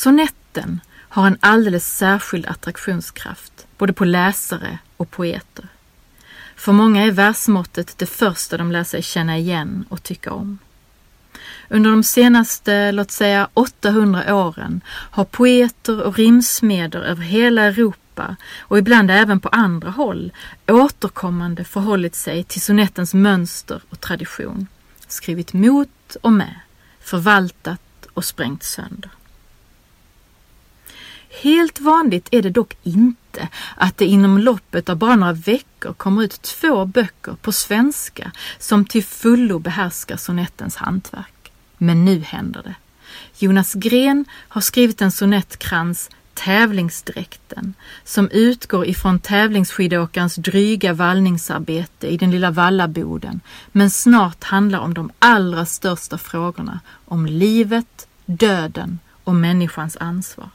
Sonetten 0.00 0.80
har 1.08 1.26
en 1.26 1.38
alldeles 1.40 1.96
särskild 1.96 2.46
attraktionskraft, 2.46 3.66
både 3.78 3.92
på 3.92 4.04
läsare 4.04 4.78
och 4.96 5.10
poeter. 5.10 5.68
För 6.56 6.72
många 6.72 7.02
är 7.02 7.10
versmåttet 7.10 7.98
det 7.98 8.06
första 8.06 8.56
de 8.56 8.72
lär 8.72 8.84
sig 8.84 9.02
känna 9.02 9.38
igen 9.38 9.84
och 9.88 10.02
tycka 10.02 10.32
om. 10.32 10.58
Under 11.68 11.90
de 11.90 12.02
senaste, 12.02 12.92
låt 12.92 13.10
säga 13.10 13.48
800 13.54 14.34
åren 14.36 14.80
har 14.86 15.24
poeter 15.24 16.02
och 16.02 16.16
rimsmeder 16.16 17.00
över 17.00 17.22
hela 17.22 17.62
Europa 17.62 18.36
och 18.58 18.78
ibland 18.78 19.10
även 19.10 19.40
på 19.40 19.48
andra 19.48 19.90
håll 19.90 20.32
återkommande 20.68 21.64
förhållit 21.64 22.14
sig 22.14 22.44
till 22.44 22.60
sonettens 22.60 23.14
mönster 23.14 23.82
och 23.90 24.00
tradition, 24.00 24.66
skrivit 25.06 25.52
mot 25.52 26.16
och 26.22 26.32
med, 26.32 26.60
förvaltat 27.00 28.06
och 28.14 28.24
sprängt 28.24 28.62
sönder. 28.62 29.10
Helt 31.42 31.80
vanligt 31.80 32.28
är 32.30 32.42
det 32.42 32.50
dock 32.50 32.76
inte 32.82 33.48
att 33.76 33.98
det 33.98 34.04
inom 34.04 34.38
loppet 34.38 34.88
av 34.88 34.96
bara 34.96 35.16
några 35.16 35.32
veckor 35.32 35.92
kommer 35.92 36.22
ut 36.22 36.42
två 36.42 36.84
böcker 36.84 37.36
på 37.42 37.52
svenska 37.52 38.32
som 38.58 38.84
till 38.84 39.04
fullo 39.04 39.58
behärskar 39.58 40.16
sonettens 40.16 40.76
hantverk. 40.76 41.52
Men 41.78 42.04
nu 42.04 42.20
händer 42.20 42.62
det. 42.62 42.74
Jonas 43.38 43.74
Gren 43.74 44.24
har 44.32 44.60
skrivit 44.60 45.02
en 45.02 45.12
sonettkrans 45.12 46.10
Tävlingsdräkten 46.34 47.74
som 48.04 48.28
utgår 48.28 48.86
ifrån 48.86 49.18
tävlingsskidåkarens 49.18 50.34
dryga 50.34 50.92
vallningsarbete 50.92 52.06
i 52.06 52.16
den 52.16 52.30
lilla 52.30 52.50
vallaboden 52.50 53.40
men 53.72 53.90
snart 53.90 54.44
handlar 54.44 54.78
om 54.78 54.94
de 54.94 55.10
allra 55.18 55.66
största 55.66 56.18
frågorna 56.18 56.80
om 57.04 57.26
livet, 57.26 58.08
döden 58.26 58.98
och 59.24 59.34
människans 59.34 59.96
ansvar 60.00 60.50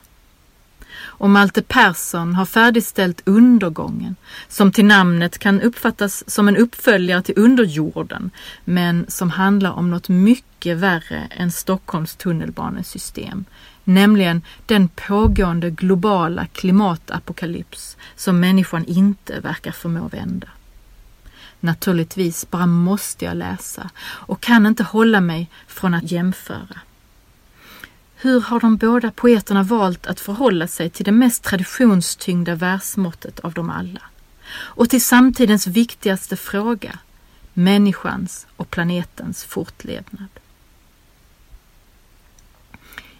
och 1.17 1.29
Malte 1.29 1.61
Persson 1.61 2.35
har 2.35 2.45
färdigställt 2.45 3.21
Undergången, 3.25 4.15
som 4.47 4.71
till 4.71 4.85
namnet 4.85 5.37
kan 5.37 5.61
uppfattas 5.61 6.23
som 6.29 6.47
en 6.47 6.57
uppföljare 6.57 7.21
till 7.21 7.39
Underjorden, 7.39 8.31
men 8.65 9.05
som 9.07 9.29
handlar 9.29 9.71
om 9.71 9.91
något 9.91 10.09
mycket 10.09 10.77
värre 10.77 11.27
än 11.31 11.51
Stockholms 11.51 12.15
tunnelbanesystem, 12.15 13.45
nämligen 13.83 14.41
den 14.65 14.87
pågående 14.87 15.69
globala 15.69 16.45
klimatapokalyps 16.45 17.97
som 18.15 18.39
människan 18.39 18.85
inte 18.85 19.39
verkar 19.39 19.71
förmå 19.71 20.07
vända. 20.07 20.47
Naturligtvis 21.59 22.49
bara 22.49 22.65
måste 22.65 23.25
jag 23.25 23.37
läsa 23.37 23.89
och 23.99 24.41
kan 24.41 24.65
inte 24.65 24.83
hålla 24.83 25.21
mig 25.21 25.49
från 25.67 25.93
att 25.93 26.11
jämföra. 26.11 26.79
Hur 28.25 28.41
har 28.41 28.59
de 28.59 28.77
båda 28.77 29.11
poeterna 29.11 29.63
valt 29.63 30.07
att 30.07 30.19
förhålla 30.19 30.67
sig 30.67 30.89
till 30.89 31.05
det 31.05 31.11
mest 31.11 31.43
traditionstyngda 31.43 32.55
versmåttet 32.55 33.39
av 33.39 33.53
dem 33.53 33.69
alla? 33.69 34.01
Och 34.49 34.89
till 34.89 35.03
samtidens 35.03 35.67
viktigaste 35.67 36.37
fråga, 36.37 36.99
människans 37.53 38.47
och 38.55 38.69
planetens 38.69 39.43
fortlevnad. 39.43 40.27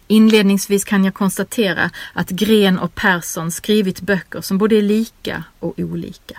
Inledningsvis 0.06 0.84
kan 0.84 1.04
jag 1.04 1.14
konstatera 1.14 1.90
att 2.12 2.30
Gren 2.30 2.78
och 2.78 2.94
Persson 2.94 3.50
skrivit 3.50 4.00
böcker 4.00 4.40
som 4.40 4.58
både 4.58 4.76
är 4.76 4.82
lika 4.82 5.44
och 5.58 5.78
olika. 5.78 6.38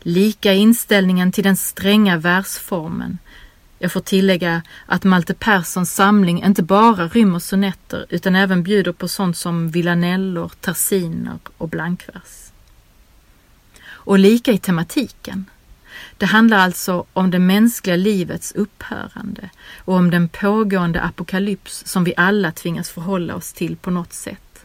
Lika 0.00 0.52
inställningen 0.52 1.32
till 1.32 1.44
den 1.44 1.56
stränga 1.56 2.16
versformen, 2.16 3.18
jag 3.78 3.92
får 3.92 4.00
tillägga 4.00 4.62
att 4.86 5.04
Malte 5.04 5.34
Perssons 5.34 5.94
samling 5.94 6.44
inte 6.44 6.62
bara 6.62 7.08
rymmer 7.08 7.38
sonetter 7.38 8.06
utan 8.08 8.36
även 8.36 8.62
bjuder 8.62 8.92
på 8.92 9.08
sånt 9.08 9.36
som 9.36 9.68
villanellor, 9.70 10.52
tersiner 10.60 11.38
och 11.58 11.68
blankvers. 11.68 12.50
Och 13.88 14.18
lika 14.18 14.52
i 14.52 14.58
tematiken. 14.58 15.44
Det 16.16 16.26
handlar 16.26 16.58
alltså 16.58 17.04
om 17.12 17.30
det 17.30 17.38
mänskliga 17.38 17.96
livets 17.96 18.52
upphörande 18.52 19.50
och 19.78 19.94
om 19.94 20.10
den 20.10 20.28
pågående 20.28 21.00
apokalyps 21.00 21.82
som 21.86 22.04
vi 22.04 22.14
alla 22.16 22.52
tvingas 22.52 22.90
förhålla 22.90 23.34
oss 23.34 23.52
till 23.52 23.76
på 23.76 23.90
något 23.90 24.12
sätt. 24.12 24.64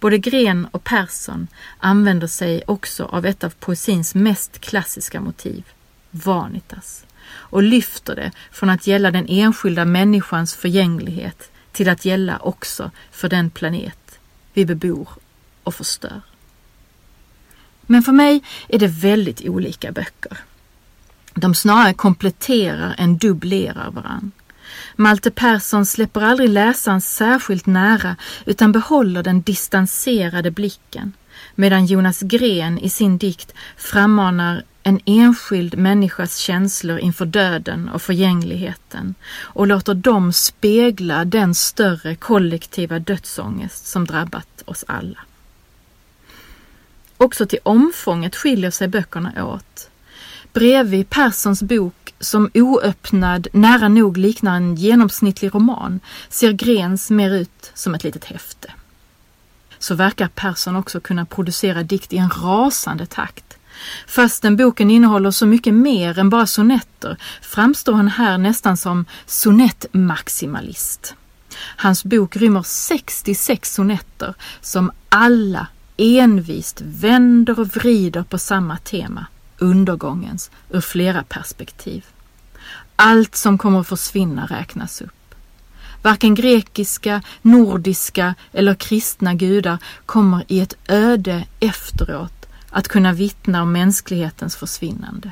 Både 0.00 0.18
Gren 0.18 0.66
och 0.70 0.84
Persson 0.84 1.48
använder 1.78 2.26
sig 2.26 2.62
också 2.66 3.04
av 3.04 3.26
ett 3.26 3.44
av 3.44 3.50
poesins 3.50 4.14
mest 4.14 4.58
klassiska 4.58 5.20
motiv, 5.20 5.64
vanitas 6.10 7.06
och 7.28 7.62
lyfter 7.62 8.16
det 8.16 8.30
från 8.52 8.70
att 8.70 8.86
gälla 8.86 9.10
den 9.10 9.26
enskilda 9.28 9.84
människans 9.84 10.54
förgänglighet 10.54 11.50
till 11.72 11.88
att 11.88 12.04
gälla 12.04 12.38
också 12.38 12.90
för 13.10 13.28
den 13.28 13.50
planet 13.50 14.18
vi 14.52 14.64
bebor 14.64 15.08
och 15.62 15.74
förstör. 15.74 16.20
Men 17.86 18.02
för 18.02 18.12
mig 18.12 18.42
är 18.68 18.78
det 18.78 18.86
väldigt 18.86 19.48
olika 19.48 19.92
böcker. 19.92 20.38
De 21.34 21.54
snarare 21.54 21.94
kompletterar 21.94 22.94
än 22.98 23.18
dubblerar 23.18 23.90
varann. 23.90 24.32
Malte 24.96 25.30
Persson 25.30 25.86
släpper 25.86 26.20
aldrig 26.20 26.48
läsaren 26.48 27.00
särskilt 27.00 27.66
nära 27.66 28.16
utan 28.44 28.72
behåller 28.72 29.22
den 29.22 29.42
distanserade 29.42 30.50
blicken 30.50 31.12
medan 31.56 31.86
Jonas 31.86 32.20
Gren 32.20 32.78
i 32.78 32.88
sin 32.88 33.18
dikt 33.18 33.54
frammanar 33.76 34.62
en 34.82 35.00
enskild 35.04 35.78
människas 35.78 36.36
känslor 36.36 36.98
inför 36.98 37.26
döden 37.26 37.88
och 37.88 38.02
förgängligheten 38.02 39.14
och 39.40 39.66
låter 39.66 39.94
dem 39.94 40.32
spegla 40.32 41.24
den 41.24 41.54
större 41.54 42.14
kollektiva 42.14 42.98
dödsångest 42.98 43.86
som 43.86 44.04
drabbat 44.04 44.62
oss 44.64 44.84
alla. 44.88 45.18
Också 47.16 47.46
till 47.46 47.58
omfånget 47.62 48.36
skiljer 48.36 48.70
sig 48.70 48.88
böckerna 48.88 49.46
åt. 49.46 49.90
Bredvid 50.52 51.10
Perssons 51.10 51.62
bok, 51.62 52.14
som 52.20 52.50
oöppnad 52.54 53.48
nära 53.52 53.88
nog 53.88 54.16
liknar 54.16 54.56
en 54.56 54.74
genomsnittlig 54.74 55.54
roman, 55.54 56.00
ser 56.28 56.52
Grens 56.52 57.10
mer 57.10 57.30
ut 57.30 57.70
som 57.74 57.94
ett 57.94 58.04
litet 58.04 58.24
häfte. 58.24 58.72
Så 59.86 59.94
verkar 59.94 60.28
Persson 60.28 60.76
också 60.76 61.00
kunna 61.00 61.26
producera 61.26 61.82
dikt 61.82 62.12
i 62.12 62.16
en 62.16 62.30
rasande 62.30 63.06
takt 63.06 63.46
Fastän 64.06 64.56
boken 64.56 64.90
innehåller 64.90 65.30
så 65.30 65.46
mycket 65.46 65.74
mer 65.74 66.18
än 66.18 66.30
bara 66.30 66.46
sonetter 66.46 67.16
framstår 67.42 67.92
han 67.92 68.08
här 68.08 68.38
nästan 68.38 68.76
som 68.76 69.04
sonettmaximalist. 69.26 71.14
Hans 71.76 72.04
bok 72.04 72.36
rymmer 72.36 72.62
66 72.62 73.74
sonetter 73.74 74.34
som 74.60 74.90
alla 75.08 75.66
envist 75.96 76.80
vänder 76.84 77.60
och 77.60 77.68
vrider 77.68 78.22
på 78.22 78.38
samma 78.38 78.76
tema, 78.76 79.26
undergångens, 79.58 80.50
ur 80.70 80.80
flera 80.80 81.22
perspektiv. 81.22 82.04
Allt 82.96 83.36
som 83.36 83.58
kommer 83.58 83.80
att 83.80 83.88
försvinna 83.88 84.46
räknas 84.46 85.00
upp. 85.00 85.25
Varken 86.06 86.34
grekiska, 86.34 87.22
nordiska 87.42 88.34
eller 88.52 88.74
kristna 88.74 89.34
gudar 89.34 89.78
kommer 90.06 90.44
i 90.48 90.60
ett 90.60 90.74
öde 90.88 91.44
efteråt 91.60 92.46
att 92.70 92.88
kunna 92.88 93.12
vittna 93.12 93.62
om 93.62 93.72
mänsklighetens 93.72 94.56
försvinnande. 94.56 95.30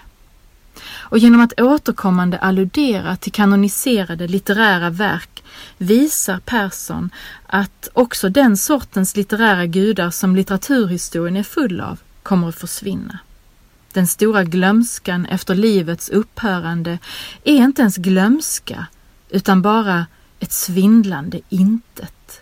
Och 0.87 1.19
genom 1.19 1.41
att 1.41 1.61
återkommande 1.61 2.39
alludera 2.39 3.17
till 3.17 3.33
kanoniserade 3.33 4.29
litterära 4.29 4.91
verk 4.91 5.45
visar 5.79 6.39
Persson 6.39 7.11
att 7.47 7.89
också 7.93 8.29
den 8.29 8.57
sortens 8.57 9.17
litterära 9.17 9.67
gudar 9.67 10.11
som 10.11 10.37
litteraturhistorien 10.37 11.37
är 11.37 11.43
full 11.43 11.81
av 11.81 11.99
kommer 12.23 12.49
att 12.49 12.55
försvinna. 12.55 13.19
Den 13.93 14.07
stora 14.07 14.45
glömskan 14.45 15.27
efter 15.27 15.55
livets 15.55 16.09
upphörande 16.09 16.99
är 17.45 17.57
inte 17.57 17.83
ens 17.83 17.97
glömska 17.97 18.87
utan 19.31 19.63
bara 19.63 20.07
ett 20.45 20.53
svindlande 20.53 21.41
intet. 21.49 22.41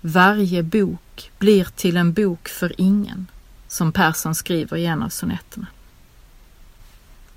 Varje 0.00 0.62
bok 0.62 1.30
blir 1.38 1.64
till 1.64 1.96
en 1.96 2.12
bok 2.12 2.48
för 2.48 2.80
ingen 2.80 3.26
som 3.68 3.92
Persson 3.92 4.34
skriver 4.34 4.76
i 4.76 4.86
en 4.86 5.02
av 5.02 5.08
sonetterna. 5.08 5.66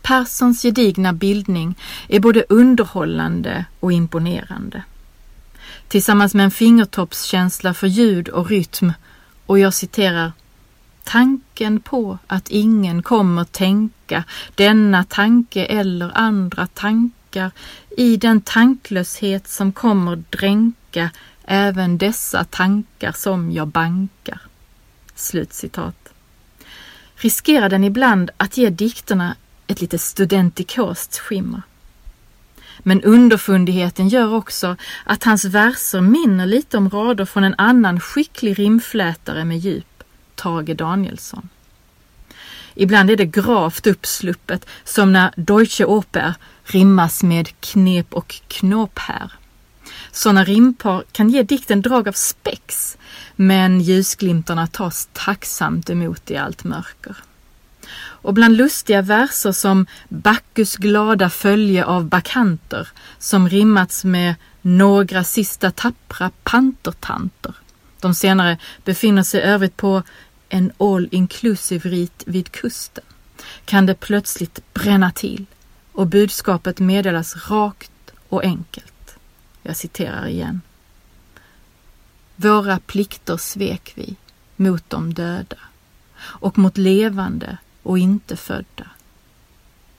Perssons 0.01 0.61
gedigna 0.61 1.13
bildning 1.13 1.75
är 2.07 2.19
både 2.19 2.45
underhållande 2.49 3.65
och 3.79 3.91
imponerande. 3.91 4.83
Tillsammans 5.87 6.33
med 6.33 6.43
en 6.43 6.51
fingertoppskänsla 6.51 7.73
för 7.73 7.87
ljud 7.87 8.29
och 8.29 8.49
rytm 8.49 8.93
och 9.45 9.59
jag 9.59 9.73
citerar 9.73 10.31
Tanken 11.03 11.79
på 11.79 12.17
att 12.27 12.49
ingen 12.49 13.03
kommer 13.03 13.43
tänka 13.43 14.23
denna 14.55 15.03
tanke 15.03 15.65
eller 15.65 16.11
andra 16.17 16.67
tankar 16.67 17.24
i 17.97 18.17
den 18.17 18.41
tanklöshet 18.41 19.47
som 19.47 19.71
kommer 19.71 20.23
dränka 20.29 21.09
även 21.45 21.97
dessa 21.97 22.43
tankar 22.43 23.11
som 23.11 23.51
jag 23.51 23.67
bankar. 23.67 24.41
Slutcitat 25.15 26.05
riskerar 27.15 27.69
den 27.69 27.83
ibland 27.83 28.31
att 28.37 28.57
ge 28.57 28.69
dikterna 28.69 29.35
ett 29.67 29.81
lite 29.81 29.97
studentikost 29.97 31.19
skimmer. 31.19 31.61
Men 32.79 33.01
underfundigheten 33.01 34.09
gör 34.09 34.33
också 34.33 34.75
att 35.03 35.23
hans 35.23 35.45
verser 35.45 36.01
minner 36.01 36.45
lite 36.45 36.77
om 36.77 36.89
rader 36.89 37.25
från 37.25 37.43
en 37.43 37.55
annan 37.57 37.99
skicklig 37.99 38.59
rimflätare 38.59 39.45
med 39.45 39.57
djup, 39.57 40.03
Tage 40.35 40.75
Danielsson. 40.75 41.49
Ibland 42.75 43.09
är 43.09 43.15
det 43.15 43.25
gravt 43.25 43.87
uppsluppet, 43.87 44.65
som 44.83 45.13
när 45.13 45.33
Deutsche 45.37 45.85
Oper 45.85 46.33
rimmas 46.63 47.23
med 47.23 47.59
knep 47.59 48.13
och 48.13 48.35
knåp 48.47 48.99
här. 48.99 49.31
Sådana 50.11 50.43
rimpar 50.43 51.03
kan 51.11 51.29
ge 51.29 51.43
dikten 51.43 51.81
drag 51.81 52.07
av 52.07 52.11
spex, 52.11 52.97
men 53.35 53.81
ljusglimtarna 53.81 54.67
tas 54.67 55.09
tacksamt 55.13 55.89
emot 55.89 56.31
i 56.31 56.37
allt 56.37 56.63
mörker. 56.63 57.15
Och 57.97 58.33
bland 58.33 58.57
lustiga 58.57 59.01
verser 59.01 59.51
som 59.51 59.85
Bacchus 60.09 60.75
glada 60.75 61.29
följe 61.29 61.85
av 61.85 62.05
bakanter 62.05 62.87
som 63.19 63.49
rimmats 63.49 64.03
med 64.03 64.35
några 64.61 65.23
sista 65.23 65.71
tappra 65.71 66.31
pantertanter. 66.43 67.53
De 68.01 68.13
senare 68.13 68.57
befinner 68.83 69.23
sig 69.23 69.41
övrigt 69.41 69.77
på 69.77 70.03
en 70.49 70.71
all 70.77 71.07
inclusive 71.11 71.89
rit 71.89 72.23
vid 72.25 72.51
kusten. 72.51 73.03
Kan 73.65 73.85
det 73.85 73.95
plötsligt 73.95 74.73
bränna 74.73 75.11
till 75.11 75.45
och 75.91 76.07
budskapet 76.07 76.79
meddelas 76.79 77.49
rakt 77.49 77.91
och 78.29 78.43
enkelt. 78.43 79.15
Jag 79.61 79.77
citerar 79.77 80.27
igen. 80.27 80.61
Våra 82.35 82.79
plikter 82.79 83.37
svek 83.37 83.91
vi 83.95 84.15
mot 84.55 84.89
de 84.89 85.13
döda 85.13 85.57
och 86.17 86.57
mot 86.57 86.77
levande 86.77 87.57
och 87.83 87.97
inte 87.97 88.35
födda. 88.37 88.89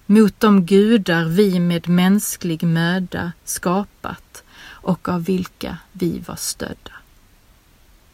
Mot 0.06 0.40
de 0.40 0.66
gudar 0.66 1.24
vi 1.24 1.60
med 1.60 1.88
mänsklig 1.88 2.62
möda 2.62 3.32
skapat 3.44 4.42
och 4.64 5.08
av 5.08 5.24
vilka 5.24 5.78
vi 5.92 6.18
var 6.26 6.36
stödda. 6.36 6.92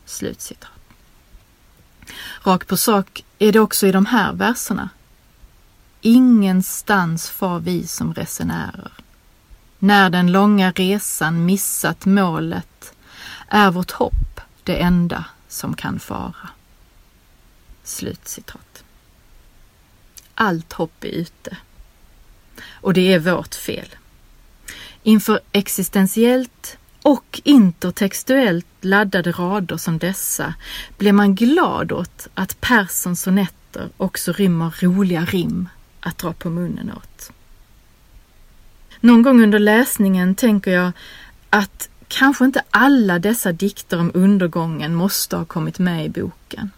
Slutcitat. 0.04 0.81
Rakt 2.42 2.68
på 2.68 2.76
sak 2.76 3.24
är 3.38 3.52
det 3.52 3.60
också 3.60 3.86
i 3.86 3.92
de 3.92 4.06
här 4.06 4.32
verserna. 4.32 4.88
Ingenstans 6.00 7.30
far 7.30 7.58
vi 7.58 7.86
som 7.86 8.14
resenärer. 8.14 8.92
När 9.78 10.10
den 10.10 10.32
långa 10.32 10.72
resan 10.72 11.44
missat 11.44 12.06
målet 12.06 12.94
är 13.48 13.70
vårt 13.70 13.90
hopp 13.90 14.40
det 14.62 14.76
enda 14.76 15.24
som 15.48 15.74
kan 15.74 16.00
fara. 16.00 16.48
Slutcitat. 17.84 18.84
Allt 20.34 20.72
hopp 20.72 21.04
är 21.04 21.08
ute. 21.08 21.56
Och 22.70 22.94
det 22.94 23.12
är 23.12 23.18
vårt 23.18 23.54
fel. 23.54 23.88
Inför 25.02 25.40
existentiellt 25.52 26.78
och 27.02 27.40
intertextuellt 27.44 28.66
laddade 28.80 29.32
rader 29.32 29.76
som 29.76 29.98
dessa 29.98 30.54
blir 30.98 31.12
man 31.12 31.34
glad 31.34 31.92
åt 31.92 32.28
att 32.34 32.60
Perssons 32.60 33.22
sonetter 33.22 33.88
också 33.96 34.32
rymmer 34.32 34.74
roliga 34.80 35.24
rim 35.24 35.68
att 36.00 36.18
dra 36.18 36.32
på 36.32 36.50
munnen 36.50 36.92
åt. 36.96 37.32
Någon 39.00 39.22
gång 39.22 39.42
under 39.42 39.58
läsningen 39.58 40.34
tänker 40.34 40.70
jag 40.70 40.92
att 41.50 41.88
kanske 42.08 42.44
inte 42.44 42.62
alla 42.70 43.18
dessa 43.18 43.52
dikter 43.52 44.00
om 44.00 44.10
undergången 44.14 44.94
måste 44.94 45.36
ha 45.36 45.44
kommit 45.44 45.78
med 45.78 46.06
i 46.06 46.08
boken. 46.08 46.70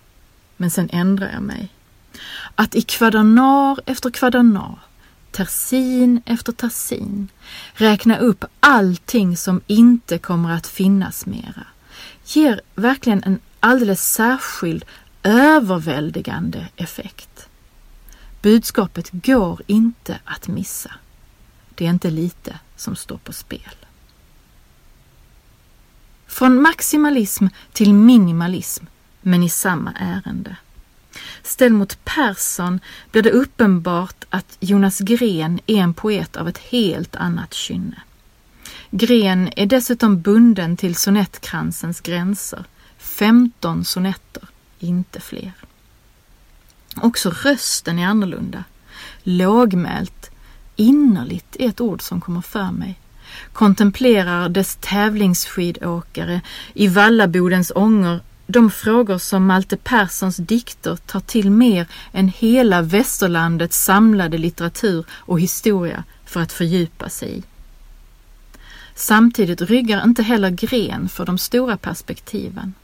Men 0.57 0.71
sen 0.71 0.89
ändrar 0.93 1.31
jag 1.33 1.43
mig. 1.43 1.69
Att 2.55 2.75
i 2.75 2.83
kvadernar 2.83 3.81
efter 3.87 4.11
kvadernar, 4.11 4.79
tersin 5.35 6.23
efter 6.27 6.53
tersin, 6.53 7.29
räkna 7.75 8.19
upp 8.19 8.45
allting 8.61 9.37
som 9.37 9.61
inte 9.67 10.19
kommer 10.19 10.51
att 10.51 10.67
finnas 10.67 11.27
mera, 11.27 11.67
ger 12.25 12.61
verkligen 12.75 13.23
en 13.23 13.39
alldeles 13.61 14.13
särskild 14.13 14.85
överväldigande 15.23 16.69
effekt. 16.77 17.49
Budskapet 18.43 19.11
går 19.13 19.63
inte 19.67 20.19
att 20.25 20.49
missa. 20.49 20.91
Det 21.75 21.87
är 21.87 21.91
inte 21.91 22.11
lite 22.11 22.59
som 22.77 22.97
står 22.97 23.19
på 23.19 23.33
spel. 23.33 23.77
Från 26.27 26.63
maximalism 26.63 27.47
till 27.73 27.95
minimalism, 27.95 28.85
men 29.21 29.43
i 29.43 29.51
samma 29.51 29.93
ärende. 29.93 30.57
Ställd 31.43 31.75
mot 31.75 32.05
Persson 32.05 32.81
blir 33.11 33.23
det 33.23 33.31
uppenbart 33.31 34.25
att 34.31 34.57
Jonas 34.61 34.99
Gren 34.99 35.61
är 35.67 35.77
en 35.77 35.95
poet 35.95 36.37
av 36.37 36.49
ett 36.49 36.59
helt 36.59 37.17
annat 37.17 37.55
kynne. 37.55 38.03
Gren 38.91 39.51
är 39.57 39.67
dessutom 39.67 40.21
bunden 40.21 40.77
till 40.77 40.95
sonettkransens 40.95 42.01
gränser. 42.01 42.65
15 42.99 43.85
sonetter, 43.85 44.43
inte 44.79 45.21
fler. 45.21 45.53
Också 46.97 47.31
rösten 47.31 47.99
är 47.99 48.07
annorlunda. 48.07 48.65
Lågmält, 49.23 50.31
innerligt 50.77 51.57
är 51.59 51.69
ett 51.69 51.81
ord 51.81 52.03
som 52.03 52.21
kommer 52.21 52.41
för 52.41 52.73
mig. 52.73 53.01
Kontemplerar 53.53 54.49
dess 54.49 54.79
tävlingsskidåkare 54.81 56.41
i 56.75 56.89
Vallabodens 56.89 57.73
ånger 57.75 58.21
de 58.47 58.71
frågor 58.71 59.19
som 59.19 59.47
Malte 59.47 59.77
Perssons 59.77 60.37
dikter 60.37 60.97
tar 60.97 61.21
till 61.21 61.51
mer 61.51 61.87
än 62.13 62.29
hela 62.29 62.83
västerlandets 62.83 63.85
samlade 63.85 64.39
litteratur 64.39 65.05
och 65.11 65.41
historia 65.41 66.05
för 66.25 66.41
att 66.41 66.53
fördjupa 66.53 67.09
sig 67.09 67.39
i. 67.39 67.43
Samtidigt 68.95 69.63
ryggar 69.63 70.05
inte 70.05 70.23
heller 70.23 70.51
Gren 70.51 71.09
för 71.09 71.27
de 71.27 71.39
stora 71.39 71.77
perspektiven. 71.77 72.75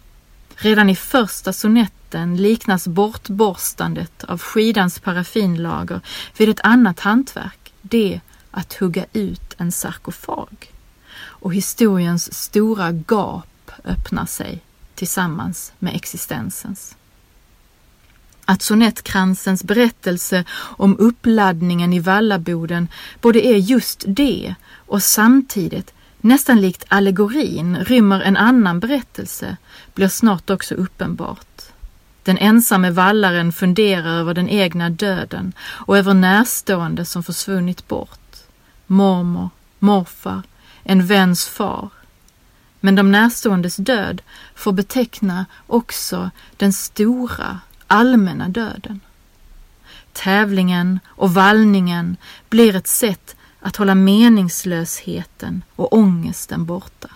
Redan 0.56 0.90
i 0.90 0.96
första 0.96 1.52
sonetten 1.52 2.36
liknas 2.36 2.86
bortborstandet 2.86 4.24
av 4.24 4.40
skidans 4.40 4.98
paraffinlager 4.98 6.00
vid 6.36 6.48
ett 6.48 6.60
annat 6.60 7.00
hantverk, 7.00 7.72
det 7.82 8.20
att 8.50 8.74
hugga 8.74 9.06
ut 9.12 9.54
en 9.58 9.72
sarkofag. 9.72 10.72
Och 11.20 11.54
historiens 11.54 12.34
stora 12.34 12.90
gap 12.92 13.70
öppnar 13.84 14.26
sig 14.26 14.62
tillsammans 15.00 15.72
med 15.78 15.94
existensens. 15.94 16.96
Att 18.44 18.62
sonettkransens 18.62 19.64
berättelse 19.64 20.44
om 20.78 20.96
uppladdningen 20.98 21.92
i 21.92 22.00
Vallaboden 22.00 22.88
både 23.20 23.46
är 23.46 23.56
just 23.56 24.04
det 24.06 24.54
och 24.72 25.02
samtidigt, 25.02 25.94
nästan 26.20 26.60
likt 26.60 26.84
allegorin, 26.88 27.76
rymmer 27.76 28.20
en 28.20 28.36
annan 28.36 28.80
berättelse 28.80 29.56
blir 29.94 30.08
snart 30.08 30.50
också 30.50 30.74
uppenbart. 30.74 31.62
Den 32.22 32.38
ensamme 32.38 32.90
vallaren 32.90 33.52
funderar 33.52 34.18
över 34.20 34.34
den 34.34 34.48
egna 34.48 34.90
döden 34.90 35.52
och 35.60 35.98
över 35.98 36.14
närstående 36.14 37.04
som 37.04 37.22
försvunnit 37.22 37.88
bort. 37.88 38.36
Mormor, 38.86 39.48
morfar, 39.78 40.42
en 40.82 41.06
väns 41.06 41.48
far. 41.48 41.88
Men 42.80 42.94
de 42.94 43.12
närståendes 43.12 43.76
död 43.76 44.22
får 44.54 44.72
beteckna 44.72 45.46
också 45.66 46.30
den 46.56 46.72
stora 46.72 47.60
allmänna 47.86 48.48
döden. 48.48 49.00
Tävlingen 50.12 51.00
och 51.06 51.34
vallningen 51.34 52.16
blir 52.48 52.76
ett 52.76 52.86
sätt 52.86 53.36
att 53.60 53.76
hålla 53.76 53.94
meningslösheten 53.94 55.62
och 55.76 55.92
ångesten 55.92 56.64
borta. 56.64 57.08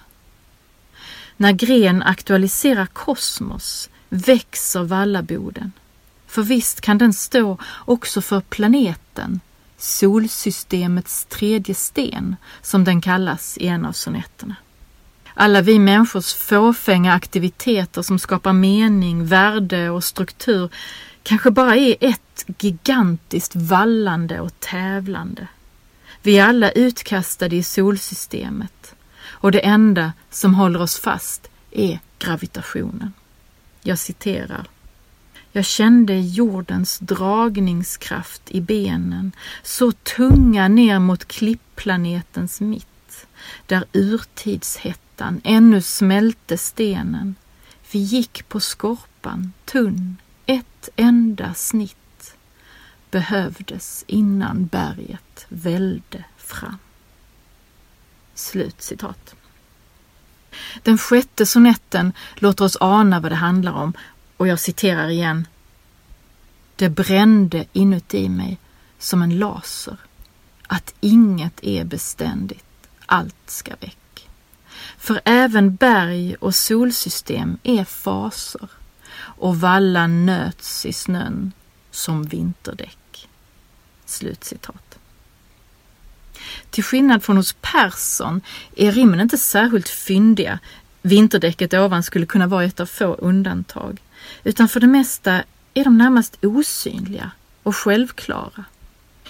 När 1.36 1.52
Gren 1.52 2.02
aktualiserar 2.02 2.86
kosmos 2.86 3.90
växer 4.08 4.82
Vallaboden. 4.82 5.72
För 6.26 6.42
visst 6.42 6.80
kan 6.80 6.98
den 6.98 7.12
stå 7.12 7.58
också 7.84 8.22
för 8.22 8.40
planeten, 8.40 9.40
solsystemets 9.78 11.24
tredje 11.24 11.74
sten, 11.74 12.36
som 12.62 12.84
den 12.84 13.00
kallas 13.00 13.58
i 13.58 13.66
en 13.66 13.84
av 13.84 13.92
sonetterna. 13.92 14.56
Alla 15.34 15.60
vi 15.60 15.78
människors 15.78 16.34
fåfänga 16.34 17.12
aktiviteter 17.12 18.02
som 18.02 18.18
skapar 18.18 18.52
mening, 18.52 19.26
värde 19.26 19.90
och 19.90 20.04
struktur 20.04 20.70
kanske 21.22 21.50
bara 21.50 21.76
är 21.76 21.96
ett 22.00 22.44
gigantiskt 22.58 23.56
vallande 23.56 24.40
och 24.40 24.60
tävlande. 24.60 25.48
Vi 26.22 26.38
är 26.38 26.44
alla 26.44 26.70
utkastade 26.70 27.56
i 27.56 27.62
solsystemet 27.62 28.94
och 29.28 29.52
det 29.52 29.60
enda 29.60 30.12
som 30.30 30.54
håller 30.54 30.82
oss 30.82 30.98
fast 30.98 31.50
är 31.70 32.00
gravitationen. 32.18 33.12
Jag 33.82 33.98
citerar. 33.98 34.66
Jag 35.52 35.64
kände 35.64 36.14
jordens 36.14 36.98
dragningskraft 36.98 38.42
i 38.50 38.60
benen, 38.60 39.32
så 39.62 39.92
tunga 39.92 40.68
ner 40.68 40.98
mot 40.98 41.24
klippplanetens 41.24 42.60
mitt, 42.60 43.26
där 43.66 43.84
urtidshett 43.92 45.03
urtidshettan 45.14 45.40
ännu 45.44 45.82
smälte 45.82 46.58
stenen. 46.58 47.36
Vi 47.92 47.98
gick 47.98 48.48
på 48.48 48.60
skorpan, 48.60 49.52
tunn, 49.64 50.16
ett 50.46 50.88
enda 50.96 51.54
snitt 51.54 52.36
behövdes 53.10 54.04
innan 54.06 54.66
berget 54.66 55.46
välde 55.48 56.24
fram. 56.36 56.78
Slut 58.34 58.82
citat. 58.82 59.34
Den 60.82 60.98
sjätte 60.98 61.46
sonetten 61.46 62.12
låter 62.40 62.64
oss 62.64 62.76
ana 62.80 63.20
vad 63.20 63.32
det 63.32 63.36
handlar 63.36 63.72
om 63.72 63.92
och 64.36 64.48
jag 64.48 64.58
citerar 64.58 65.08
igen. 65.08 65.46
Det 66.76 66.90
brände 66.90 67.66
inuti 67.72 68.28
mig 68.28 68.58
som 68.98 69.22
en 69.22 69.38
laser 69.38 69.96
att 70.68 70.94
inget 71.00 71.64
är 71.64 71.84
beständigt, 71.84 72.88
allt 73.06 73.50
ska 73.50 73.76
väck. 73.80 74.03
För 75.04 75.20
även 75.24 75.74
berg 75.76 76.34
och 76.40 76.54
solsystem 76.54 77.58
är 77.62 77.84
faser 77.84 78.68
och 79.16 79.60
vallan 79.60 80.26
nöts 80.26 80.86
i 80.86 80.92
snön 80.92 81.52
som 81.90 82.22
vinterdäck. 82.22 83.28
Slutcitat. 84.04 84.98
Till 86.70 86.84
skillnad 86.84 87.22
från 87.22 87.36
hos 87.36 87.56
Persson 87.60 88.40
är 88.76 88.92
rimmen 88.92 89.20
inte 89.20 89.38
särskilt 89.38 89.88
fyndiga. 89.88 90.58
Vinterdäcket 91.02 91.74
ovan 91.74 92.02
skulle 92.02 92.26
kunna 92.26 92.46
vara 92.46 92.64
ett 92.64 92.80
av 92.80 92.86
få 92.86 93.14
undantag. 93.14 94.02
Utan 94.44 94.68
för 94.68 94.80
det 94.80 94.86
mesta 94.86 95.42
är 95.74 95.84
de 95.84 95.98
närmast 95.98 96.44
osynliga 96.44 97.30
och 97.62 97.76
självklara. 97.76 98.64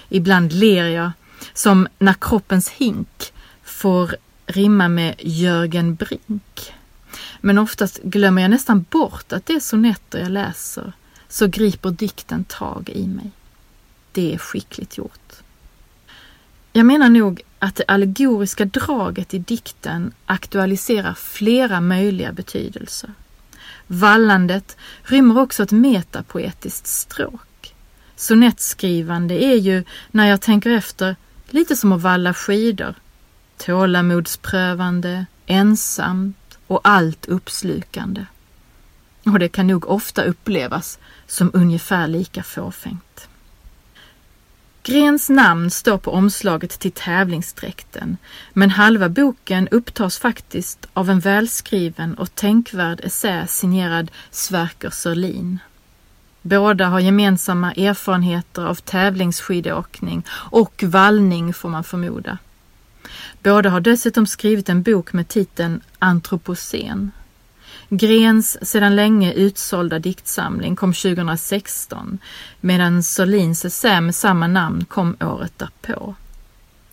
Ibland 0.09 0.53
ler 0.53 0.89
jag, 0.89 1.13
som 1.55 1.89
när 1.99 2.15
kroppens 2.21 2.69
hink 2.69 3.33
får 3.65 4.17
rimma 4.47 4.89
med 4.89 5.15
Jörgen 5.19 5.95
Brink. 5.95 6.73
Men 7.41 7.59
oftast 7.59 8.03
glömmer 8.03 8.43
jag 8.43 8.51
nästan 8.51 8.85
bort 8.91 9.33
att 9.33 9.47
det 9.47 9.53
är 9.53 9.61
sonetter 9.61 10.19
jag 10.19 10.31
läser, 10.31 10.93
så 11.29 11.47
griper 11.47 11.91
dikten 11.91 12.45
tag 12.45 12.91
i 12.95 13.07
mig. 13.07 13.31
Det 14.13 14.35
är 14.35 14.39
skickligt 14.39 14.99
gjort. 14.99 15.33
Jag 16.73 16.87
menar 16.87 17.09
nog 17.09 17.43
att 17.59 17.77
det 17.77 17.85
allegoriska 17.89 18.65
draget 18.65 19.35
i 19.35 19.39
dikten 19.39 20.13
aktualiserar 20.27 21.15
flera 21.15 21.81
möjliga 21.81 22.33
betydelser. 22.33 23.11
Vallandet 23.87 24.77
rymmer 25.03 25.41
också 25.41 25.63
ett 25.63 25.73
metapoetiskt 25.73 26.87
stråk. 26.87 27.75
Sonettskrivande 28.17 29.45
är 29.45 29.57
ju, 29.57 29.85
när 30.11 30.29
jag 30.29 30.41
tänker 30.41 30.71
efter, 30.71 31.17
lite 31.51 31.77
som 31.77 31.93
att 31.93 32.03
valla 32.03 32.35
skidor. 32.35 32.95
Tålamodsprövande, 33.65 35.27
ensamt 35.47 36.59
och 36.67 36.81
allt 36.85 37.27
uppslukande. 37.27 38.27
Och 39.27 39.39
det 39.39 39.49
kan 39.49 39.67
nog 39.67 39.91
ofta 39.91 40.25
upplevas 40.25 40.99
som 41.27 41.51
ungefär 41.55 42.09
lika 42.09 42.43
fåfängt. 42.43 43.29
Grens 44.83 45.31
namn 45.31 45.71
står 45.71 45.99
på 45.99 46.11
omslaget 46.11 46.71
till 46.71 46.93
tävlingsdräkten, 46.93 48.17
men 48.53 48.71
halva 48.71 49.09
boken 49.09 49.69
upptas 49.69 50.19
faktiskt 50.19 50.87
av 50.93 51.11
en 51.11 51.21
välskriven 51.21 52.15
och 52.15 52.35
tänkvärd 52.35 53.01
essä 53.05 53.47
signerad 53.47 54.11
Sverker 54.31 54.91
Sörlin. 54.91 55.59
Båda 56.43 56.87
har 56.87 57.01
gemensamma 57.01 57.73
erfarenheter 57.73 58.67
av 58.67 58.75
tävlingsskidåkning 58.75 60.23
och 60.31 60.85
vallning 60.87 61.55
får 61.55 61.69
man 61.69 61.85
förmoda. 61.85 62.39
Båda 63.43 63.71
har 63.71 63.81
dessutom 63.81 64.27
skrivit 64.27 64.69
en 64.69 64.83
bok 64.83 65.13
med 65.13 65.29
titeln 65.29 65.81
Antropocen 65.99 67.11
Grens 67.89 68.59
sedan 68.63 68.97
länge 68.97 69.33
utsålda 69.33 69.99
diktsamling 69.99 70.77
kom 70.77 70.93
2016 70.93 72.19
medan 72.61 73.03
Solins 73.03 73.65
essä 73.65 74.01
med 74.01 74.15
samma 74.15 74.47
namn 74.47 74.85
kom 74.85 75.17
året 75.21 75.53
därpå. 75.57 76.15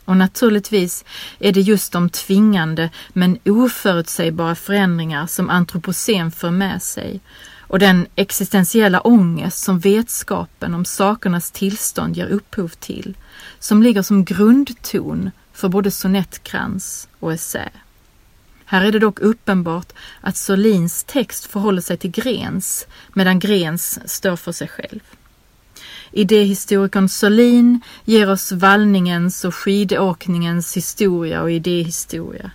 Och 0.06 0.18
naturligtvis 0.18 1.06
är 1.39 1.51
det 1.51 1.62
just 1.62 1.91
de 1.91 2.10
tvingande 2.10 2.89
men 3.10 3.38
oförutsägbara 3.46 4.56
förändringar 4.56 5.27
som 5.27 5.50
antropocen 5.50 6.32
för 6.32 6.51
med 6.51 6.82
sig 6.82 7.20
och 7.60 7.80
den 7.80 8.08
existentiella 8.15 9.01
ångest 9.01 9.63
som 9.63 9.80
vetskapen 9.80 10.74
om 10.74 10.86
sakernas 10.86 11.51
tillstånd 11.51 12.18
ger 12.18 12.27
upphov 12.27 12.68
till 12.68 13.18
som 13.60 13.84
ligger 13.84 14.01
som 14.01 14.25
grundton 14.25 15.32
för 15.53 15.70
både 15.70 15.91
sonettkrans 15.91 17.08
och 17.20 17.34
essä. 17.34 17.70
Här 18.65 18.86
är 18.86 18.91
det 18.91 19.00
dock 19.00 19.20
uppenbart 19.20 19.93
att 20.22 20.38
Solins 20.38 21.03
text 21.03 21.46
förhåller 21.46 21.81
sig 21.81 21.98
till 21.98 22.12
Grens, 22.12 22.88
medan 23.13 23.39
Grens 23.39 24.00
står 24.05 24.36
för 24.36 24.51
sig 24.51 24.67
själv. 24.67 25.00
Idéhistorikern 26.12 27.10
Solin 27.10 27.81
ger 28.05 28.29
oss 28.29 28.51
vallningens 28.51 29.46
och 29.46 29.55
skidåkningens 29.55 30.77
historia 30.77 31.41
och 31.41 31.51
idéhistoria. 31.51 32.51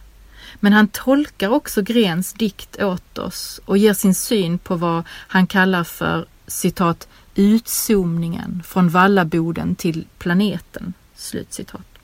Men 0.61 0.73
han 0.73 0.89
tolkar 0.89 1.49
också 1.49 1.83
Grens 1.83 2.33
dikt 2.33 2.83
åt 2.83 3.19
oss 3.19 3.61
och 3.65 3.79
ger 3.79 3.95
sin 3.95 4.15
syn 4.15 4.59
på 4.59 4.77
vad 4.77 5.03
han 5.09 5.47
kallar 5.47 5.85
för 5.85 6.27
citat 6.47 7.09
utzoomningen 7.35 8.63
från 8.67 8.89
Vallaboden 8.89 9.75
till 9.75 10.07
planeten. 10.19 10.95
Slutcitat. 11.15 11.96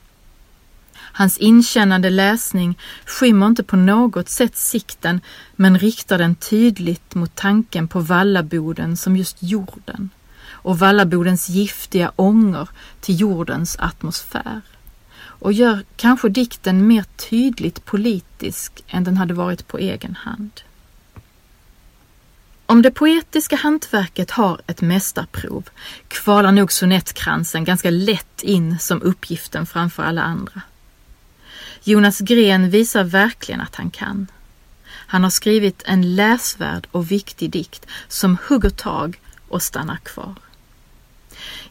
Hans 1.15 1.37
inkännande 1.37 2.09
läsning 2.09 2.77
skymmer 3.05 3.47
inte 3.47 3.63
på 3.63 3.75
något 3.75 4.29
sätt 4.29 4.55
sikten 4.55 5.21
men 5.55 5.79
riktar 5.79 6.17
den 6.17 6.35
tydligt 6.35 7.15
mot 7.15 7.35
tanken 7.35 7.87
på 7.87 7.99
Vallaboden 7.99 8.97
som 8.97 9.17
just 9.17 9.37
jorden 9.39 10.09
och 10.45 10.79
Vallabodens 10.79 11.49
giftiga 11.49 12.11
ångor 12.15 12.69
till 13.01 13.19
jordens 13.19 13.75
atmosfär 13.79 14.61
och 15.15 15.53
gör 15.53 15.83
kanske 15.95 16.29
dikten 16.29 16.87
mer 16.87 17.03
tydligt 17.29 17.85
politisk 17.85 18.83
än 18.87 19.03
den 19.03 19.17
hade 19.17 19.33
varit 19.33 19.67
på 19.67 19.77
egen 19.77 20.15
hand. 20.15 20.61
Om 22.65 22.81
det 22.81 22.91
poetiska 22.91 23.55
hantverket 23.55 24.31
har 24.31 24.61
ett 24.67 24.81
mästarprov 24.81 25.69
kvalar 26.07 26.51
nog 26.51 26.71
sonettkransen 26.71 27.63
ganska 27.63 27.89
lätt 27.89 28.43
in 28.43 28.79
som 28.79 29.01
uppgiften 29.01 29.65
framför 29.65 30.03
alla 30.03 30.21
andra. 30.21 30.61
Jonas 31.83 32.19
Gren 32.19 32.69
visar 32.69 33.03
verkligen 33.03 33.61
att 33.61 33.75
han 33.75 33.89
kan. 33.89 34.27
Han 34.87 35.23
har 35.23 35.29
skrivit 35.29 35.83
en 35.85 36.15
läsvärd 36.15 36.87
och 36.91 37.11
viktig 37.11 37.51
dikt 37.51 37.85
som 38.07 38.37
hugger 38.47 38.69
tag 38.69 39.19
och 39.47 39.61
stannar 39.61 39.97
kvar. 39.97 40.35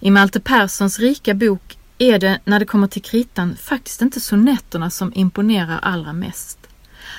I 0.01 0.11
Malte 0.11 0.41
Perssons 0.41 0.99
rika 0.99 1.35
bok 1.35 1.79
är 1.99 2.19
det, 2.19 2.41
när 2.45 2.59
det 2.59 2.67
kommer 2.67 2.87
till 2.87 3.03
kritan, 3.03 3.57
faktiskt 3.57 4.03
inte 4.03 4.21
sonetterna 4.21 4.91
som 4.91 5.13
imponerar 5.15 5.79
allra 5.79 6.13
mest. 6.13 6.59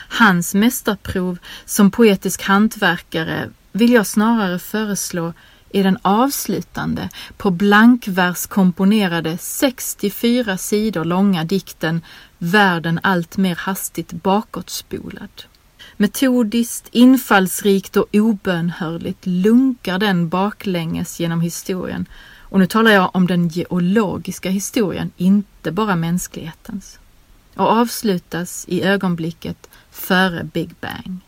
Hans 0.09 0.53
mästarprov 0.53 1.37
som 1.65 1.91
poetisk 1.91 2.41
hantverkare 2.41 3.49
vill 3.71 3.91
jag 3.91 4.07
snarare 4.07 4.59
föreslå 4.59 5.33
är 5.69 5.83
den 5.83 5.97
avslutande, 6.01 7.09
på 7.37 7.51
blankvers 7.51 8.45
komponerade 8.45 9.37
64 9.37 10.57
sidor 10.57 11.05
långa 11.05 11.43
dikten 11.43 12.01
Världen 12.45 12.99
allt 13.03 13.37
mer 13.37 13.55
hastigt 13.55 14.11
bakåtspolad. 14.11 15.43
Metodiskt, 15.97 16.87
infallsrikt 16.91 17.97
och 17.97 18.05
obönhörligt 18.13 19.25
lunkar 19.25 19.99
den 19.99 20.29
baklänges 20.29 21.19
genom 21.19 21.41
historien 21.41 22.05
och 22.39 22.59
nu 22.59 22.65
talar 22.65 22.91
jag 22.91 23.15
om 23.15 23.27
den 23.27 23.47
geologiska 23.47 24.49
historien, 24.49 25.11
inte 25.17 25.71
bara 25.71 25.95
mänsklighetens. 25.95 26.99
Och 27.55 27.67
avslutas 27.67 28.65
i 28.67 28.83
ögonblicket 28.83 29.69
före 29.91 30.43
Big 30.43 30.75
Bang 30.81 31.19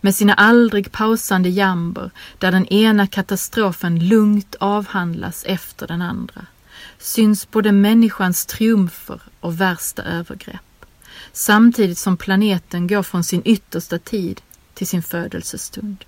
med 0.00 0.14
sina 0.14 0.34
aldrig 0.34 0.92
pausande 0.92 1.48
jamber 1.48 2.10
där 2.38 2.52
den 2.52 2.66
ena 2.66 3.06
katastrofen 3.06 4.08
lugnt 4.08 4.54
avhandlas 4.60 5.44
efter 5.44 5.86
den 5.86 6.02
andra 6.02 6.46
syns 6.98 7.50
både 7.50 7.72
människans 7.72 8.46
triumfer 8.46 9.20
och 9.40 9.60
värsta 9.60 10.02
övergrepp 10.02 10.60
samtidigt 11.32 11.98
som 11.98 12.16
planeten 12.16 12.86
går 12.86 13.02
från 13.02 13.24
sin 13.24 13.42
yttersta 13.44 13.98
tid 13.98 14.40
till 14.74 14.86
sin 14.86 15.02
födelsestund. 15.02 16.04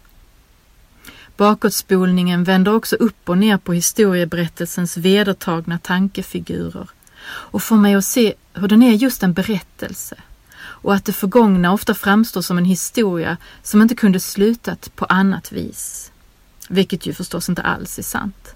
Bakåtspolningen 1.37 2.45
vänder 2.45 2.75
också 2.75 2.97
upp 2.97 3.29
och 3.29 3.39
ner 3.39 3.59
på 3.59 3.73
historieberättelsens 3.73 4.97
vedertagna 4.97 5.79
tankefigurer 5.79 6.89
och 7.27 7.63
får 7.63 7.77
mig 7.77 7.95
att 7.95 8.05
se 8.05 8.35
hur 8.53 8.69
den 8.69 8.83
är 8.83 8.93
just 8.93 9.23
en 9.23 9.33
berättelse 9.33 10.17
och 10.57 10.95
att 10.95 11.05
det 11.05 11.13
förgångna 11.13 11.73
ofta 11.73 11.95
framstår 11.95 12.43
som 12.43 12.59
en 12.59 12.65
historia 12.65 13.37
som 13.63 13.83
inte 13.83 13.95
kunde 13.95 14.21
slutat 14.21 14.91
på 14.97 15.05
annat 15.05 15.53
vis. 15.53 16.13
Vilket 16.69 17.07
ju 17.07 17.13
förstås 17.13 17.49
inte 17.49 17.63
alls 17.63 17.99
är 17.99 18.03
sant. 18.03 18.54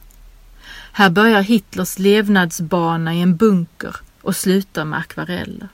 Här 0.93 1.11
börjar 1.11 1.43
Hitlers 1.43 1.99
levnadsbana 1.99 3.15
i 3.15 3.21
en 3.21 3.37
bunker 3.37 3.97
och 4.23 4.37
slutar 4.37 4.85
med 4.85 4.99
akvareller. 4.99 5.69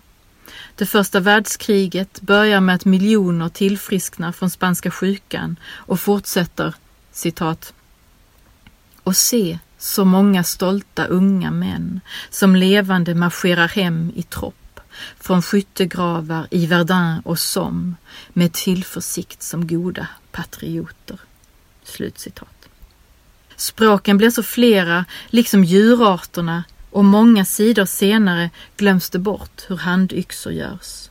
Det 0.74 0.86
första 0.86 1.20
världskriget 1.20 2.20
börjar 2.20 2.60
med 2.60 2.74
att 2.74 2.84
miljoner 2.84 3.48
tillfrisknar 3.48 4.32
från 4.32 4.50
spanska 4.50 4.90
sjukan 4.90 5.56
och 5.66 6.00
fortsätter 6.00 6.74
citat 7.12 7.74
och 9.02 9.16
se 9.16 9.58
så 9.78 10.04
många 10.04 10.44
stolta 10.44 11.04
unga 11.06 11.50
män 11.50 12.00
som 12.30 12.56
levande 12.56 13.14
marscherar 13.14 13.68
hem 13.68 14.12
i 14.14 14.22
tropp 14.22 14.80
från 15.20 15.42
skyttegravar 15.42 16.46
i 16.50 16.66
Verdun 16.66 17.20
och 17.24 17.38
Somme 17.38 17.94
med 18.28 18.52
tillförsikt 18.52 19.42
som 19.42 19.66
goda 19.66 20.08
patrioter. 20.32 21.20
Slutcitat. 21.84 22.53
Språken 23.56 24.16
blir 24.16 24.30
så 24.30 24.42
flera, 24.42 25.04
liksom 25.30 25.64
djurarterna, 25.64 26.64
och 26.90 27.04
många 27.04 27.44
sidor 27.44 27.84
senare 27.84 28.50
glöms 28.76 29.10
det 29.10 29.18
bort 29.18 29.64
hur 29.68 29.76
handyxor 29.76 30.52
görs. 30.52 31.08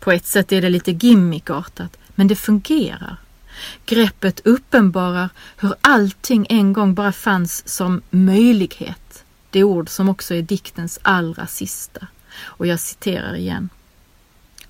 På 0.00 0.12
ett 0.12 0.26
sätt 0.26 0.52
är 0.52 0.62
det 0.62 0.68
lite 0.68 0.92
gimmickartat, 0.92 1.96
men 2.14 2.28
det 2.28 2.36
fungerar. 2.36 3.16
Greppet 3.86 4.40
uppenbarar 4.44 5.28
hur 5.56 5.74
allting 5.80 6.46
en 6.48 6.72
gång 6.72 6.94
bara 6.94 7.12
fanns 7.12 7.68
som 7.68 8.02
möjlighet. 8.10 9.24
Det 9.50 9.64
ord 9.64 9.88
som 9.88 10.08
också 10.08 10.34
är 10.34 10.42
diktens 10.42 10.98
allra 11.02 11.46
sista. 11.46 12.06
Och 12.40 12.66
jag 12.66 12.80
citerar 12.80 13.36
igen. 13.36 13.68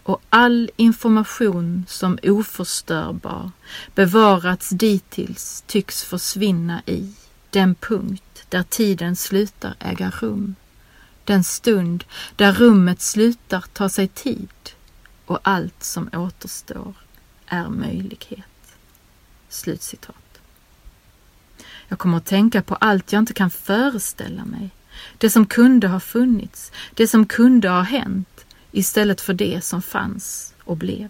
Och 0.08 0.22
all 0.30 0.70
information 0.76 1.84
som 1.88 2.18
oförstörbar 2.22 3.50
bevarats 3.94 4.68
dittills 4.68 5.64
tycks 5.66 6.04
försvinna 6.04 6.82
i 6.86 7.12
den 7.50 7.74
punkt 7.74 8.44
där 8.48 8.62
tiden 8.62 9.16
slutar 9.16 9.74
äga 9.78 10.12
rum. 10.20 10.54
Den 11.24 11.44
stund 11.44 12.04
där 12.36 12.52
rummet 12.52 13.00
slutar 13.00 13.64
ta 13.72 13.88
sig 13.88 14.08
tid 14.08 14.48
och 15.26 15.38
allt 15.42 15.84
som 15.84 16.10
återstår 16.12 16.94
är 17.46 17.68
möjlighet. 17.68 18.76
Slutcitat. 19.48 20.40
Jag 21.88 21.98
kommer 21.98 22.16
att 22.16 22.26
tänka 22.26 22.62
på 22.62 22.74
allt 22.74 23.12
jag 23.12 23.20
inte 23.20 23.34
kan 23.34 23.50
föreställa 23.50 24.44
mig. 24.44 24.70
Det 25.18 25.30
som 25.30 25.46
kunde 25.46 25.88
ha 25.88 26.00
funnits, 26.00 26.72
det 26.94 27.06
som 27.06 27.26
kunde 27.26 27.68
ha 27.68 27.82
hänt 27.82 28.37
istället 28.72 29.20
för 29.20 29.34
det 29.34 29.64
som 29.64 29.82
fanns 29.82 30.54
och 30.64 30.76
blev. 30.76 31.08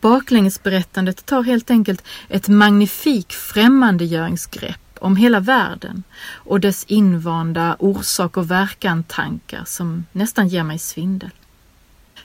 Baklängesberättandet 0.00 1.26
tar 1.26 1.42
helt 1.42 1.70
enkelt 1.70 2.04
ett 2.28 2.48
magnifik 2.48 3.32
främmandegöringsgrepp 3.32 4.80
om 4.98 5.16
hela 5.16 5.40
världen 5.40 6.02
och 6.22 6.60
dess 6.60 6.84
invanda 6.84 7.76
orsak 7.78 8.36
och 8.36 8.50
verkan-tankar 8.50 9.64
som 9.66 10.06
nästan 10.12 10.48
ger 10.48 10.62
mig 10.62 10.78
svindel. 10.78 11.30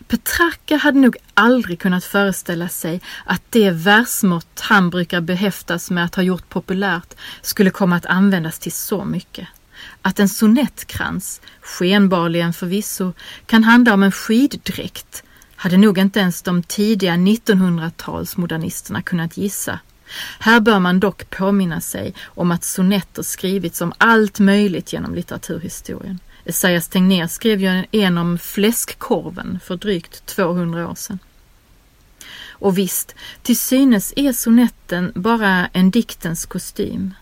Petrarca 0.07 0.77
hade 0.77 0.99
nog 0.99 1.17
aldrig 1.33 1.79
kunnat 1.79 2.03
föreställa 2.03 2.69
sig 2.69 3.01
att 3.25 3.41
det 3.49 3.71
versmått 3.71 4.59
han 4.59 4.89
brukar 4.89 5.21
behäftas 5.21 5.91
med 5.91 6.05
att 6.05 6.15
ha 6.15 6.23
gjort 6.23 6.49
populärt 6.49 7.13
skulle 7.41 7.69
komma 7.69 7.95
att 7.95 8.05
användas 8.05 8.59
till 8.59 8.71
så 8.71 9.05
mycket. 9.05 9.47
Att 10.01 10.19
en 10.19 10.29
sonettkrans, 10.29 11.41
skenbarligen 11.61 12.53
förvisso, 12.53 13.13
kan 13.45 13.63
handla 13.63 13.93
om 13.93 14.03
en 14.03 14.11
skiddräkt 14.11 15.23
hade 15.55 15.77
nog 15.77 15.97
inte 15.97 16.19
ens 16.19 16.41
de 16.41 16.63
tidiga 16.63 17.13
1900-talsmodernisterna 17.13 19.01
kunnat 19.01 19.37
gissa. 19.37 19.79
Här 20.39 20.59
bör 20.59 20.79
man 20.79 20.99
dock 20.99 21.29
påminna 21.29 21.81
sig 21.81 22.13
om 22.25 22.51
att 22.51 22.63
sonetter 22.63 23.23
skrivits 23.23 23.81
om 23.81 23.93
allt 23.97 24.39
möjligt 24.39 24.93
genom 24.93 25.15
litteraturhistorien. 25.15 26.19
Esaias 26.45 26.87
Tegnér 26.87 27.27
skrev 27.27 27.61
ju 27.61 27.85
en 27.91 28.17
om 28.17 28.37
fläskkorven 28.37 29.59
för 29.63 29.75
drygt 29.75 30.25
200 30.25 30.89
år 30.89 30.95
sedan. 30.95 31.19
Och 32.49 32.77
visst, 32.77 33.15
till 33.41 33.57
synes 33.57 34.13
är 34.15 34.33
sonetten 34.33 35.11
bara 35.15 35.67
en 35.67 35.91
diktens 35.91 36.45
kostym. 36.45 37.13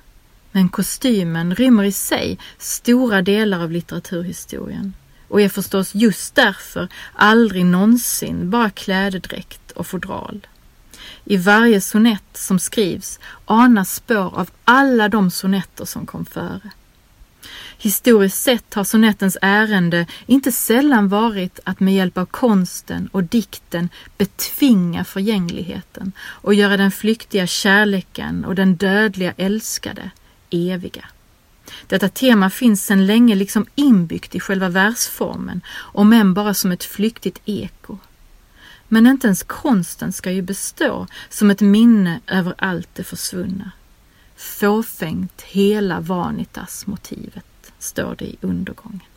Men 0.56 0.70
kostymen 0.70 1.56
rymmer 1.56 1.84
i 1.84 1.92
sig 1.92 2.40
stora 2.58 3.22
delar 3.22 3.64
av 3.64 3.72
litteraturhistorien 3.72 4.94
och 5.28 5.42
är 5.42 5.50
förstås 5.50 5.96
just 5.96 6.36
därför 6.36 6.88
aldrig 7.14 7.66
någonsin 7.66 8.50
bara 8.50 8.70
klädedräkt 8.70 9.72
och 9.72 9.88
fodral. 9.88 10.48
I 11.26 11.38
varje 11.38 11.82
sonett 11.82 12.24
som 12.34 12.60
skrivs 12.60 13.20
anas 13.46 13.96
spår 13.96 14.40
av 14.40 14.50
alla 14.66 15.10
de 15.10 15.32
sonetter 15.32 15.86
som 15.86 16.06
kom 16.06 16.26
före. 16.26 16.72
Historiskt 17.78 18.42
sett 18.42 18.74
har 18.74 18.84
sonettens 18.84 19.38
ärende 19.42 20.06
inte 20.26 20.52
sällan 20.52 21.08
varit 21.08 21.60
att 21.64 21.80
med 21.80 21.94
hjälp 21.94 22.18
av 22.18 22.26
konsten 22.26 23.10
och 23.12 23.24
dikten 23.24 23.90
betvinga 24.18 25.04
förgängligheten 25.04 26.12
och 26.20 26.54
göra 26.54 26.78
den 26.78 26.92
flyktiga 26.92 27.48
kärleken 27.48 28.46
och 28.46 28.56
den 28.56 28.76
dödliga 28.76 29.34
älskade 29.38 30.12
eviga. 30.54 31.06
Detta 31.88 32.10
tema 32.10 32.50
finns 32.50 32.86
sedan 32.86 33.06
länge 33.06 33.36
liksom 33.36 33.66
inbyggt 33.76 34.36
i 34.36 34.40
själva 34.40 34.70
versformen, 34.70 35.62
om 35.78 36.14
än 36.14 36.34
bara 36.34 36.54
som 36.54 36.72
ett 36.72 36.84
flyktigt 36.84 37.42
eko. 37.46 37.98
Men 38.88 39.08
inte 39.08 39.28
ens 39.28 39.44
konsten 39.44 40.14
ska 40.14 40.32
ju 40.32 40.42
bestå 40.42 41.08
som 41.30 41.52
ett 41.52 41.62
minne 41.62 42.20
över 42.28 42.56
allt 42.58 42.90
det 42.94 43.04
försvunna. 43.04 43.72
Fåfängt 44.36 45.42
hela 45.42 46.00
vanitas-motivet 46.00 47.72
står 47.80 48.16
det 48.16 48.26
i 48.26 48.38
undergången. 48.42 49.13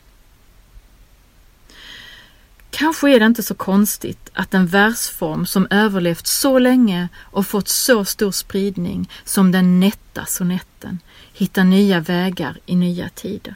Kanske 2.79 3.11
är 3.11 3.21
det 3.21 3.27
inte 3.27 3.43
så 3.43 3.55
konstigt 3.55 4.31
att 4.33 4.55
en 4.55 4.67
versform 4.67 5.47
som 5.47 5.67
överlevt 5.71 6.27
så 6.27 6.59
länge 6.59 7.09
och 7.19 7.47
fått 7.47 7.69
så 7.69 8.05
stor 8.05 8.31
spridning 8.31 9.11
som 9.25 9.53
den 9.53 9.81
nätta 9.81 10.25
sonetten 10.25 10.99
hittar 11.33 11.65
nya 11.65 12.01
vägar 12.01 12.59
i 12.67 12.77
nya 12.77 13.09
tider. 13.09 13.55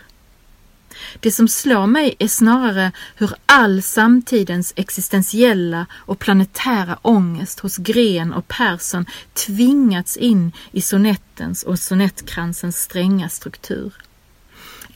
Det 1.20 1.32
som 1.32 1.48
slår 1.48 1.86
mig 1.86 2.16
är 2.18 2.28
snarare 2.28 2.92
hur 3.14 3.34
all 3.46 3.82
samtidens 3.82 4.72
existentiella 4.76 5.86
och 5.92 6.18
planetära 6.18 6.98
ångest 7.02 7.60
hos 7.60 7.76
Gren 7.76 8.32
och 8.32 8.48
Persson 8.48 9.06
tvingats 9.34 10.16
in 10.16 10.52
i 10.72 10.80
sonettens 10.80 11.62
och 11.62 11.78
sonettkransens 11.78 12.76
stränga 12.76 13.28
struktur. 13.28 13.92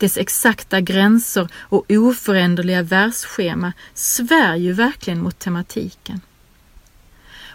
Dess 0.05 0.17
exakta 0.17 0.81
gränser 0.81 1.49
och 1.57 1.85
oföränderliga 1.89 2.83
versschema 2.83 3.73
svär 3.95 4.57
ju 4.57 4.73
verkligen 4.73 5.23
mot 5.23 5.39
tematiken. 5.39 6.21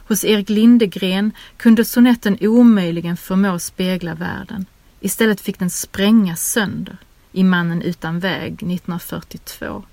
Hos 0.08 0.26
Erik 0.26 0.50
Lindegren 0.50 1.32
kunde 1.58 1.86
sonetten 1.86 2.38
omöjligen 2.42 3.18
förmå 3.18 3.60
spegla 3.60 4.16
världen. 4.16 4.66
Istället 5.00 5.42
fick 5.42 5.60
den 5.60 5.70
sprängas 5.70 6.52
sönder 6.52 6.98
i 7.32 7.44
Mannen 7.44 7.82
utan 7.82 8.20
väg 8.20 8.54
1942 8.54 9.84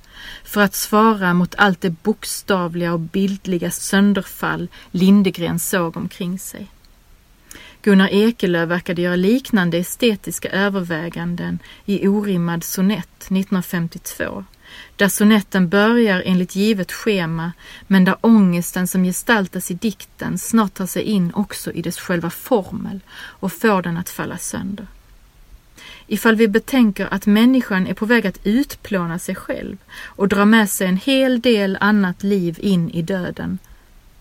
för 0.45 0.61
att 0.61 0.75
svara 0.75 1.35
mot 1.35 1.55
allt 1.55 1.81
det 1.81 1.90
bokstavliga 1.90 2.92
och 2.92 3.01
bildliga 3.01 3.71
sönderfall 3.71 4.69
Lindegren 4.90 5.59
såg 5.59 5.97
omkring 5.97 6.38
sig. 6.38 6.71
Gunnar 7.87 8.09
Ekelöf 8.09 8.68
verkade 8.68 9.03
göra 9.03 9.16
liknande 9.16 9.79
estetiska 9.79 10.49
överväganden 10.49 11.59
i 11.85 12.09
Orimmad 12.09 12.64
sonett 12.64 13.22
1952, 13.22 14.44
där 14.96 15.09
sonetten 15.09 15.68
börjar 15.68 16.22
enligt 16.27 16.57
givet 16.57 16.92
schema 16.92 17.53
men 17.87 18.05
där 18.05 18.16
ångesten 18.20 18.87
som 18.87 19.05
gestaltas 19.05 19.70
i 19.70 19.75
dikten 19.75 20.38
snart 20.38 20.75
tar 20.75 20.87
sig 20.87 21.03
in 21.03 21.33
också 21.35 21.72
i 21.72 21.83
dess 21.83 21.99
själva 21.99 22.31
formel 22.31 23.01
och 23.16 23.53
får 23.53 23.83
den 23.83 23.96
att 23.96 24.11
falla 24.11 24.38
sönder. 24.38 24.87
Ifall 26.07 26.37
vi 26.37 26.49
betänker 26.49 27.09
att 27.11 27.27
människan 27.27 27.87
är 27.87 27.94
på 27.94 28.07
väg 28.07 28.27
att 28.27 28.46
utplåna 28.46 29.18
sig 29.18 29.35
själv 29.35 29.77
och 30.05 30.29
dra 30.29 30.44
med 30.44 30.70
sig 30.70 30.87
en 30.87 30.96
hel 30.96 31.40
del 31.40 31.79
annat 31.81 32.22
liv 32.22 32.59
in 32.61 32.90
i 32.90 33.03
döden, 33.03 33.59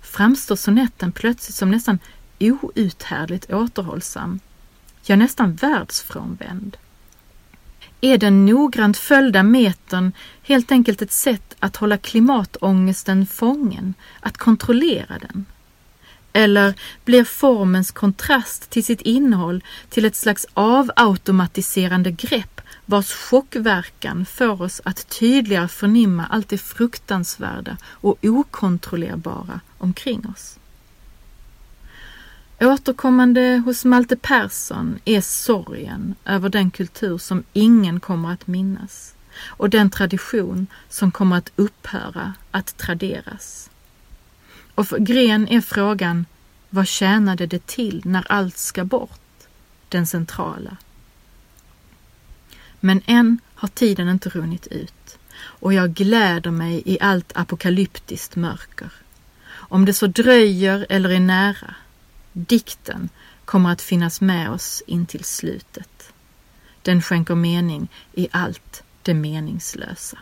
framstår 0.02 0.56
sonetten 0.56 1.12
plötsligt 1.12 1.56
som 1.56 1.72
nästan 1.72 2.00
outhärdligt 2.40 3.54
återhållsam, 3.54 4.40
ja 5.04 5.16
nästan 5.16 5.56
världsfrånvänd. 5.56 6.78
Är 8.02 8.18
den 8.18 8.46
noggrant 8.46 8.98
följda 8.98 9.44
metern 9.44 10.12
helt 10.44 10.72
enkelt 10.72 11.02
ett 11.02 11.12
sätt 11.12 11.56
att 11.60 11.76
hålla 11.76 11.98
klimatångesten 11.98 13.26
fången, 13.28 13.94
att 14.20 14.38
kontrollera 14.38 15.20
den? 15.20 15.46
Eller 16.34 16.74
blir 17.06 17.24
formens 17.24 17.92
kontrast 17.92 18.70
till 18.70 18.84
sitt 18.84 19.02
innehåll 19.02 19.64
till 19.90 20.06
ett 20.06 20.16
slags 20.16 20.48
avautomatiserande 20.54 22.12
grepp 22.12 22.62
vars 22.86 23.14
chockverkan 23.14 24.26
får 24.26 24.62
oss 24.62 24.82
att 24.86 25.10
tydligare 25.20 25.68
förnimma 25.68 26.26
allt 26.26 26.50
det 26.50 26.58
fruktansvärda 26.58 27.78
och 27.86 28.18
okontrollerbara 28.22 29.60
omkring 29.78 30.26
oss? 30.26 30.60
Återkommande 32.60 33.62
hos 33.66 33.86
Malte 33.86 34.16
Persson 34.16 35.00
är 35.06 35.22
sorgen 35.22 36.16
över 36.26 36.50
den 36.50 36.72
kultur 36.72 37.18
som 37.18 37.44
ingen 37.54 38.00
kommer 38.00 38.34
att 38.34 38.48
minnas 38.48 39.16
och 39.44 39.70
den 39.70 39.90
tradition 39.90 40.68
som 40.90 41.12
kommer 41.12 41.38
att 41.38 41.52
upphöra 41.56 42.34
att 42.52 42.78
traderas. 42.78 43.70
Och 44.76 44.88
för 44.88 45.00
Gren 45.00 45.48
är 45.48 45.62
frågan, 45.62 46.26
vad 46.70 46.88
tjänade 46.88 47.46
det 47.46 47.68
till 47.68 48.02
när 48.06 48.32
allt 48.32 48.58
ska 48.58 48.86
bort? 48.86 49.22
Den 49.90 50.08
centrala. 50.08 50.78
Men 52.80 53.02
än 53.06 53.40
har 53.56 53.68
tiden 53.68 54.10
inte 54.10 54.30
runnit 54.30 54.68
ut 54.68 55.18
och 55.38 55.74
jag 55.74 55.94
gläder 55.94 56.52
mig 56.52 56.84
i 56.86 56.98
allt 57.02 57.32
apokalyptiskt 57.38 58.36
mörker. 58.36 58.92
Om 59.50 59.86
det 59.86 59.94
så 59.94 60.08
dröjer 60.08 60.86
eller 60.90 61.10
är 61.10 61.20
nära, 61.20 61.76
dikten 62.36 63.10
kommer 63.46 63.72
att 63.72 63.82
finnas 63.82 64.22
med 64.22 64.52
oss 64.52 64.84
intill 64.88 65.24
slutet. 65.24 66.14
Den 66.82 67.02
skänker 67.02 67.36
mening 67.36 67.92
i 68.14 68.28
allt 68.32 68.84
det 69.02 69.14
meningslösa. 69.14 70.18